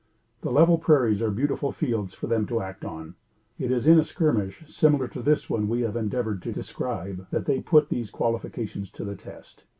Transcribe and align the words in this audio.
The 0.41 0.49
level 0.51 0.79
prairies 0.79 1.21
are 1.21 1.29
beautiful 1.29 1.71
fields 1.71 2.15
for 2.15 2.25
them 2.25 2.47
to 2.47 2.59
act 2.59 2.83
on. 2.83 3.13
It 3.59 3.69
is 3.69 3.87
in 3.87 3.99
a 3.99 4.03
skirmish 4.03 4.63
similar 4.67 5.07
to 5.07 5.21
the 5.21 5.39
one 5.47 5.67
we 5.69 5.81
have 5.81 5.95
endeavored 5.95 6.41
to 6.41 6.51
describe, 6.51 7.27
that 7.29 7.45
they 7.45 7.61
put 7.61 7.89
these 7.89 8.09
qualifications 8.09 8.89
to 8.93 9.05
the 9.05 9.15
test. 9.15 9.63